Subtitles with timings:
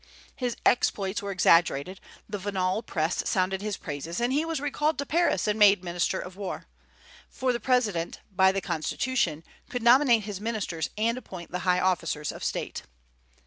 [0.35, 5.05] His exploits were exaggerated, the venal Press sounded his praises, and he was recalled to
[5.05, 6.65] Paris and made minister of war;
[7.29, 12.31] for the President by the Constitution could nominate his ministers and appoint the high officers
[12.31, 12.81] of State.